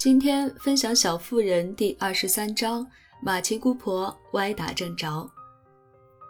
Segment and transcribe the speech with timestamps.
[0.00, 2.86] 今天分享《小妇人》第二十三章：
[3.20, 5.30] 马奇姑婆歪打正着。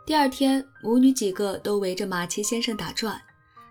[0.04, 3.22] 第二天，母女几个都围着马奇先生打转，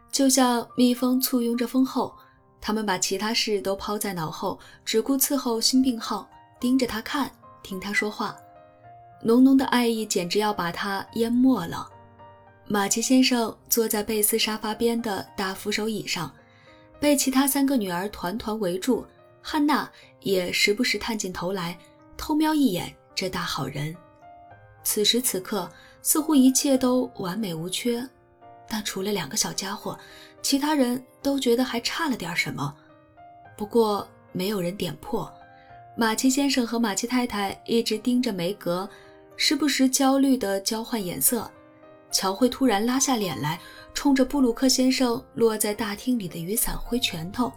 [0.10, 2.16] 就像蜜蜂簇拥着蜂后。
[2.62, 6.30] 他们把其他事都抛在脑后，只顾伺候新病号，
[6.62, 7.30] 盯着他看，
[7.62, 8.34] 听他说话。
[9.22, 11.86] 浓浓的爱意简直要把他淹没了。
[12.70, 16.34] 马奇先生坐在贝斯沙发边的大扶手椅上，
[17.02, 19.06] 被其他三个女儿团团围住。
[19.52, 19.90] 汉娜
[20.20, 21.76] 也时不时探进头来，
[22.16, 23.96] 偷瞄一眼这大好人。
[24.84, 25.68] 此时此刻，
[26.04, 28.08] 似乎一切都完美无缺，
[28.68, 29.98] 但除了两个小家伙，
[30.44, 32.72] 其他人都觉得还差了点什么。
[33.58, 35.28] 不过没有人点破。
[35.98, 38.88] 马奇先生和马奇太太一直盯着梅格，
[39.36, 41.50] 时不时焦虑地交换眼色。
[42.12, 43.60] 乔会突然拉下脸来，
[43.96, 47.52] 冲着布鲁克先生落在大厅里的雨伞挥拳头。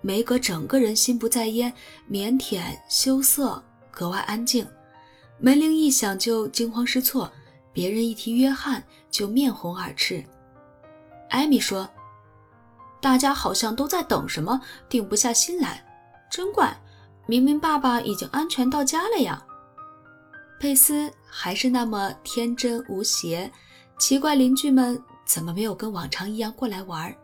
[0.00, 1.72] 梅格整个人心不在焉，
[2.10, 4.66] 腼腆羞涩，格外安静。
[5.38, 7.30] 门铃一响就惊慌失措，
[7.72, 10.24] 别人一提约翰就面红耳赤。
[11.28, 11.88] 艾米说
[13.02, 15.84] ：“大家好像都在等什么，定不下心来，
[16.30, 16.74] 真怪！
[17.26, 19.44] 明明爸爸已经安全到家了呀。”
[20.58, 23.50] 佩斯还是那么天真无邪，
[23.98, 27.14] 奇怪邻居们怎么没有跟往常一样过来玩？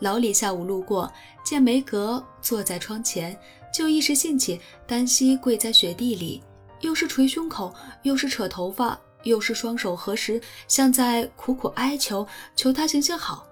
[0.00, 1.10] 老李下午路过，
[1.44, 3.38] 见梅格坐在窗前，
[3.72, 6.42] 就一时兴起，单膝跪在雪地里，
[6.80, 12.26] 又是捶胸口，又是扯头发，又是双手合十，像在苦苦哀求，
[12.56, 13.46] 求他行行好。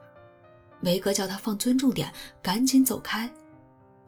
[0.81, 3.31] 梅格叫他放尊重点，赶紧走开。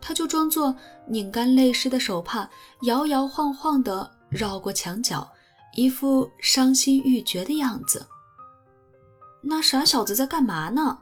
[0.00, 0.74] 他就装作
[1.06, 2.48] 拧干泪湿的手帕，
[2.82, 5.30] 摇摇晃晃地绕过墙角，
[5.74, 8.06] 一副伤心欲绝的样子。
[9.42, 10.98] 那傻小子在干嘛呢？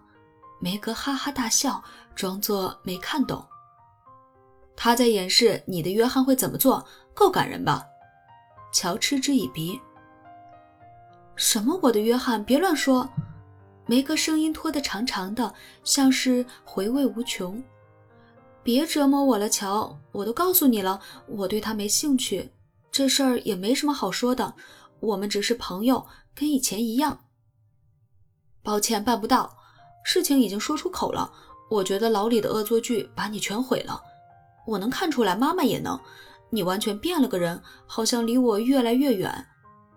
[0.61, 1.83] 梅格哈哈大笑，
[2.15, 3.45] 装作没看懂。
[4.77, 7.85] 他在演示你的约翰会怎么做，够感人吧？
[8.73, 9.81] 乔嗤之以鼻。
[11.37, 11.79] 什么？
[11.83, 12.43] 我的约翰？
[12.45, 13.09] 别乱说！
[13.87, 17.63] 梅格声音拖得长长的，像是回味无穷。
[18.63, 19.99] 别折磨我了，乔！
[20.13, 22.51] 我都告诉你了，我对他没兴趣。
[22.91, 24.55] 这事儿也没什么好说的，
[25.01, 27.21] 我们只是朋友，跟以前一样。
[28.63, 29.58] 抱歉，办不到。
[30.03, 31.31] 事情已经说出口了，
[31.71, 34.01] 我觉得老李的恶作剧把你全毁了。
[34.67, 35.99] 我能看出来，妈妈也能。
[36.51, 39.47] 你完全变了个人，好像离我越来越远。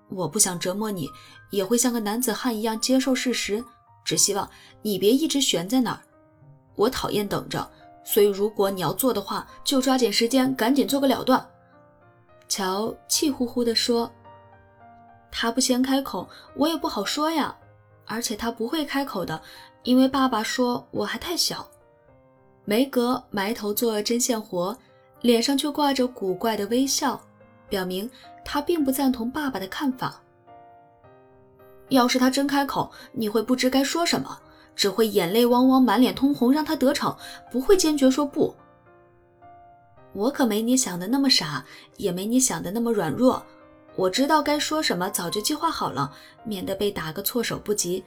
[0.10, 1.10] 我不想折磨你，
[1.50, 3.64] 也会像个男子汉一样接受事实，
[4.04, 4.50] 只希望
[4.82, 6.00] 你别一直悬在那儿。
[6.76, 7.70] 我讨厌等着，
[8.04, 11.46] 所以如果你要做的话，就抓紧时间，赶紧做个了断。
[12.50, 14.12] 乔气呼呼地说
[15.32, 17.56] ：“他不先开口，我也不好说呀。
[18.06, 19.42] 而且他不会开口的。”
[19.84, 21.68] 因为爸爸说我还太小，
[22.66, 24.78] 梅格埋头做针线活，
[25.22, 27.20] 脸上却挂着古怪的微笑，
[27.68, 28.08] 表明
[28.46, 30.22] 他并不赞同爸爸的看法。
[31.90, 34.40] 要是他真开口，你会不知该说什么，
[34.76, 37.18] 只会眼泪汪汪、满脸通红，让他得逞，
[37.52, 38.56] 不会坚决说不。
[40.14, 41.66] 我可没你想的那么傻，
[41.98, 43.44] 也没你想的那么软弱，
[43.96, 46.12] 我知道该说什么，早就计划好了，
[46.44, 48.04] 免得被打个措手不及。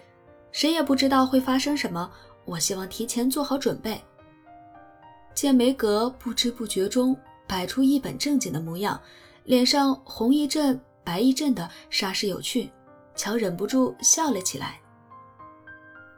[0.50, 2.10] 谁也不知道会发生什么，
[2.44, 4.02] 我希望提前做好准备。
[5.34, 8.98] 见梅格不知不觉中摆出一本正经的模样，
[9.44, 12.70] 脸上红一阵白一阵的，煞是有趣。
[13.16, 14.80] 乔忍不住笑了起来。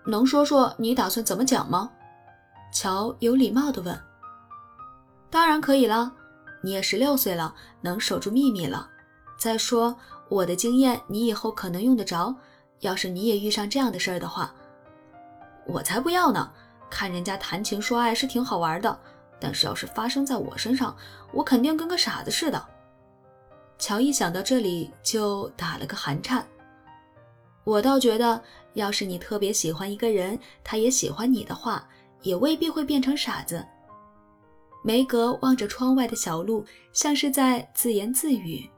[0.06, 1.90] 能说说你打算怎么讲吗？
[2.72, 3.98] 乔有礼貌地问。
[5.28, 6.12] 当然可以了，
[6.62, 8.88] 你也十六岁了，能守住秘密了。
[9.36, 9.96] 再说
[10.28, 12.34] 我的经验，你以后可能用得着。
[12.80, 14.54] 要是你也遇上这样的事儿的话，
[15.66, 16.52] 我才不要呢！
[16.90, 19.00] 看人家谈情说爱是挺好玩的，
[19.40, 20.94] 但是要是发生在我身上，
[21.32, 22.62] 我肯定跟个傻子似的。
[23.78, 26.46] 乔一想到这里就打了个寒颤。
[27.64, 28.40] 我倒觉得，
[28.74, 31.88] 要是你特别喜欢一个人，他也喜欢你的话，
[32.22, 33.66] 也未必会变成傻子。
[34.84, 38.68] 梅格望着窗外的小路，像是在自言自语。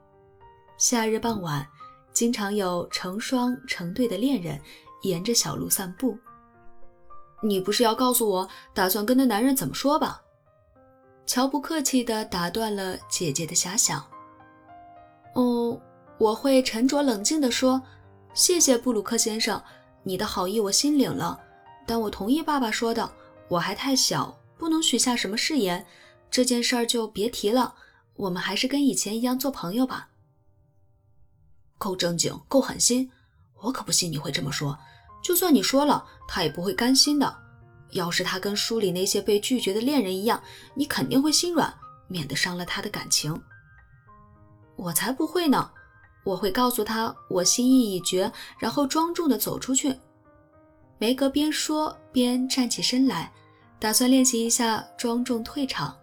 [0.78, 1.66] 夏日傍晚。
[2.10, 4.60] 经常有成双成对的恋人
[5.02, 6.18] 沿着小路散步。
[7.40, 10.20] 你不是要告诉我打算跟那男人怎么说吧？
[11.26, 14.04] 乔不客气地打断了姐姐的遐想。
[15.34, 15.80] 哦，
[16.18, 17.80] 我会沉着冷静地说
[18.34, 19.62] ：“谢谢布鲁克先生，
[20.02, 21.38] 你的好意我心领了。
[21.86, 23.08] 但我同意爸爸说的，
[23.46, 25.86] 我还太小，不能许下什么誓言。
[26.28, 27.76] 这件事儿就别提了，
[28.16, 30.08] 我们还是跟以前一样做朋友吧。”
[31.78, 33.10] 够正经，够狠心，
[33.60, 34.76] 我可不信你会这么说。
[35.22, 37.34] 就算你说了，他也不会甘心的。
[37.92, 40.42] 要是他跟书里那些被拒绝的恋人一样，
[40.74, 41.72] 你肯定会心软，
[42.06, 43.40] 免得伤了他的感情。
[44.76, 45.70] 我才不会呢！
[46.24, 49.98] 我会告诉他我心意已决，然后庄重地走出去。
[50.98, 53.32] 梅格边说边站起身来，
[53.78, 55.96] 打算练习一下庄重退场。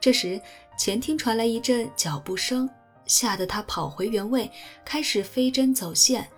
[0.00, 0.40] 这时，
[0.76, 2.68] 前厅传来一阵脚步声，
[3.06, 4.50] 吓得他跑回原位，
[4.84, 6.28] 开始飞针走线。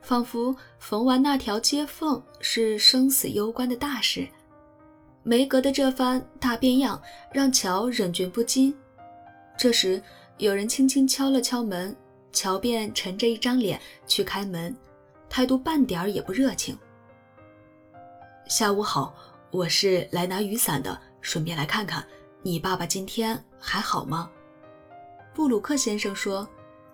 [0.00, 4.26] 仿佛缝完那条接缝是生死攸关的大事，
[5.22, 7.00] 梅格的这番大变样
[7.32, 8.74] 让乔忍俊不禁。
[9.56, 10.02] 这时，
[10.38, 11.94] 有人轻轻敲了敲门，
[12.32, 14.76] 乔便沉着一张脸去开门，
[15.28, 16.76] 态度半点儿也不热情。
[18.48, 19.14] 下午好，
[19.52, 22.04] 我是来拿雨伞的，顺便来看看
[22.42, 24.28] 你爸爸今天还好吗？
[25.34, 26.48] 布鲁克先生说。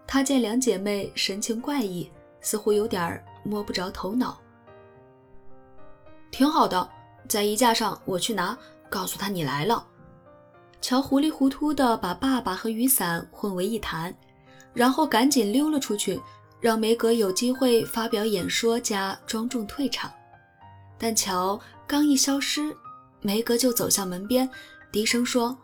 [0.07, 2.11] 他见两姐妹神情怪异。
[2.41, 4.39] 似乎有点摸不着头脑。
[6.31, 6.89] 挺好的，
[7.29, 8.57] 在衣架上，我去拿，
[8.89, 9.85] 告诉他你来了。
[10.81, 14.15] 乔糊里糊涂地把爸爸和雨伞混为一谈，
[14.73, 16.21] 然后赶紧溜了出去，
[16.61, 20.11] 让梅格有机会发表演说加庄重退场。
[20.97, 22.75] 但乔刚一消失，
[23.21, 24.49] 梅格就走向门边，
[24.93, 25.57] 低声说：“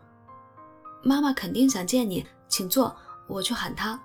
[1.02, 2.94] 妈妈肯定想见你，请坐，
[3.26, 4.00] 我去喊他。”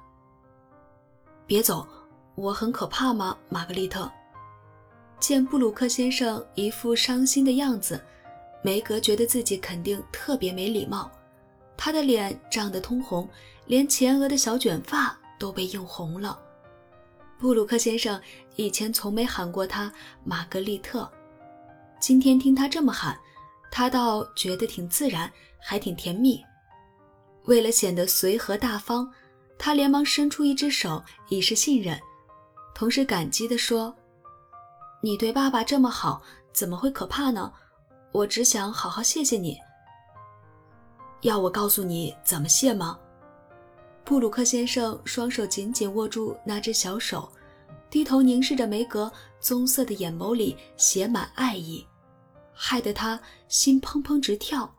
[1.45, 1.87] 别走。
[2.33, 4.09] 我很可怕吗，玛格丽特？
[5.19, 8.01] 见布鲁克先生一副伤心的样子，
[8.63, 11.11] 梅格觉得自己肯定特别没礼貌。
[11.75, 13.29] 他的脸涨得通红，
[13.65, 16.39] 连前额的小卷发都被映红了。
[17.37, 18.19] 布鲁克先生
[18.55, 19.91] 以前从没喊过他
[20.23, 21.11] 玛格丽特，
[21.99, 23.19] 今天听他这么喊，
[23.69, 25.29] 他倒觉得挺自然，
[25.59, 26.41] 还挺甜蜜。
[27.49, 29.11] 为了显得随和大方，
[29.57, 31.99] 他连忙伸出一只手以示信任。
[32.75, 33.93] 同时感激地说
[35.01, 36.21] ：“你对爸爸这么好，
[36.53, 37.51] 怎么会可怕呢？
[38.11, 39.57] 我只想好好谢谢你。
[41.21, 42.99] 要我告诉你怎么谢吗？”
[44.05, 47.27] 布鲁克先生双手紧紧握住那只小手，
[47.89, 51.83] 低头凝视着梅格棕色的眼眸里写满爱意，
[52.53, 54.71] 害得他心砰砰直跳，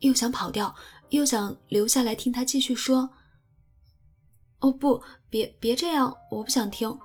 [0.00, 0.74] 又想跑掉，
[1.10, 3.08] 又想留下来听他继续说。
[4.60, 6.96] “哦不，别别这样，我不想听。”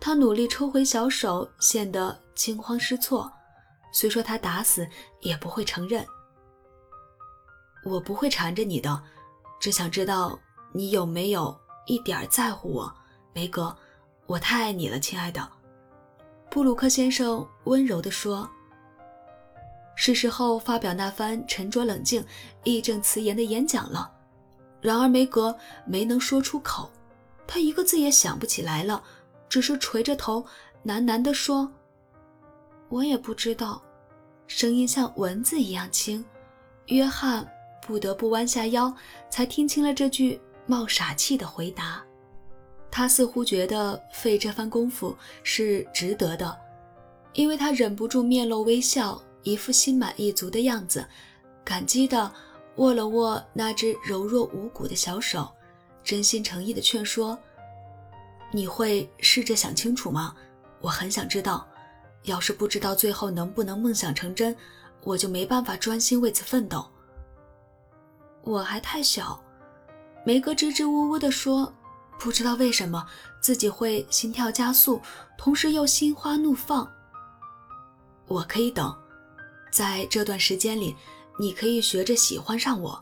[0.00, 3.30] 他努力抽回小手，显得惊慌失措。
[3.92, 4.88] 虽说他打死
[5.20, 6.06] 也不会承认。
[7.84, 9.02] 我不会缠着你的，
[9.58, 10.38] 只想知道
[10.72, 12.94] 你有没有一点在乎我，
[13.34, 13.76] 梅格。
[14.26, 15.46] 我太爱你了，亲爱的。
[16.50, 18.48] 布鲁克先生温柔地说。
[20.02, 22.24] 是时候发表那番沉着冷静、
[22.64, 24.10] 义正辞严的演讲了。
[24.80, 25.54] 然而梅格
[25.84, 26.90] 没能说出口，
[27.46, 29.04] 他一个字也想不起来了。
[29.46, 30.42] 只是垂着头，
[30.86, 31.70] 喃喃地说
[32.88, 33.82] ：“我也不知道。”
[34.48, 36.24] 声音像蚊子一样轻。
[36.86, 37.46] 约翰
[37.86, 38.90] 不得不弯下腰，
[39.28, 42.02] 才听清了这句冒傻气的回答。
[42.90, 46.58] 他似乎觉得费这番功夫是值得的，
[47.34, 51.06] 因为他忍不住面露微笑，一副心满意足的样子，
[51.64, 52.32] 感激地
[52.76, 55.50] 握了握那只柔弱无骨的小手，
[56.02, 57.38] 真心诚意地劝说。
[58.52, 60.34] 你会试着想清楚吗？
[60.80, 61.66] 我很想知道。
[62.24, 64.54] 要是不知道最后能不能梦想成真，
[65.02, 66.84] 我就没办法专心为此奋斗。
[68.42, 69.42] 我还太小，
[70.22, 71.72] 梅格支支吾吾地说，
[72.18, 73.06] 不知道为什么
[73.40, 75.00] 自己会心跳加速，
[75.38, 76.86] 同时又心花怒放。
[78.26, 78.94] 我可以等，
[79.70, 80.94] 在这段时间里，
[81.38, 83.00] 你可以学着喜欢上我。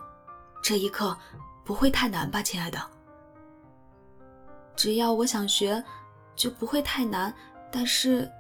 [0.62, 1.16] 这一刻
[1.64, 2.80] 不会太难吧，亲爱的？
[4.76, 5.82] 只要我想学，
[6.36, 7.34] 就不会太难。
[7.70, 8.30] 但是，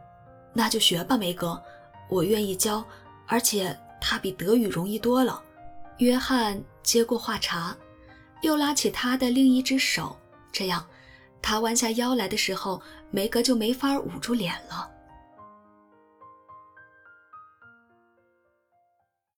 [0.52, 1.60] 那就学吧，梅格，
[2.08, 2.84] 我愿意教，
[3.26, 5.42] 而且它比德语容易多了。
[5.98, 7.76] 约翰接过话茬，
[8.42, 10.16] 又拉起他的另一只手，
[10.52, 10.86] 这样，
[11.42, 12.80] 他弯下腰来的时候，
[13.10, 14.90] 梅格就没法捂住脸了。